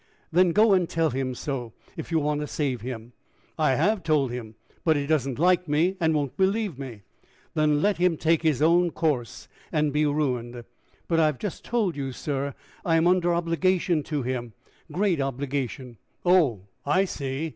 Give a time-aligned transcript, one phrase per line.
[0.31, 3.13] "Then go and tell him so, if you want to save him."
[3.55, 4.55] "I have told him.
[4.83, 7.03] But he does not like me, and won't believe me."
[7.53, 10.63] "Then let him take his own course, and be ruined."
[11.07, 14.53] "But I have just told you, sir, I am under obligation to him
[14.91, 16.61] great obligation!" "Oh!
[16.83, 17.49] I see!